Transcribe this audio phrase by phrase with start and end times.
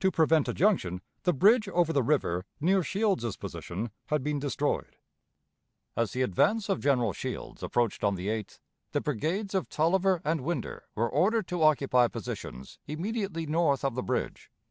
[0.00, 4.96] To prevent a junction, the bridge over the river, near Shields's position, had been destroyed.
[5.94, 8.58] As the advance of General Shields approached on the 8th,
[8.92, 14.02] the brigades of Taliaferro and Winder were ordered to occupy positions immediately north of the
[14.02, 14.50] bridge.